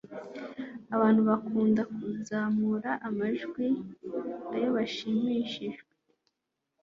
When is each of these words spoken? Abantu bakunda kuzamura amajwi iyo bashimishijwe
Abantu 0.95 1.21
bakunda 1.29 1.81
kuzamura 1.95 2.91
amajwi 3.07 3.67
iyo 4.55 4.67
bashimishijwe 4.75 5.87